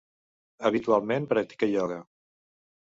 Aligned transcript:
Habitualment 0.69 1.29
practica 1.37 1.73
ioga. 1.77 2.03